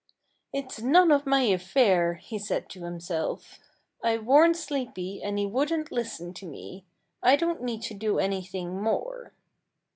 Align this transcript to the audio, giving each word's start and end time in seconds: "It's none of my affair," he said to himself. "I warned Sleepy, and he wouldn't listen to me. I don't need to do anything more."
"It's 0.51 0.81
none 0.81 1.11
of 1.11 1.27
my 1.27 1.41
affair," 1.41 2.15
he 2.15 2.39
said 2.39 2.69
to 2.69 2.85
himself. 2.85 3.59
"I 4.03 4.17
warned 4.17 4.57
Sleepy, 4.57 5.21
and 5.21 5.37
he 5.37 5.45
wouldn't 5.45 5.91
listen 5.91 6.33
to 6.33 6.47
me. 6.47 6.87
I 7.21 7.35
don't 7.35 7.61
need 7.61 7.83
to 7.83 7.93
do 7.93 8.17
anything 8.17 8.81
more." 8.81 9.31